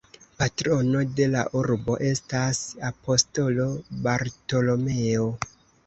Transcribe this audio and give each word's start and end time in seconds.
Patrono 0.37 1.03
de 1.19 1.27
la 1.35 1.43
urbo 1.59 1.99
estas 2.13 2.63
Apostolo 2.91 3.71
Bartolomeo. 4.09 5.33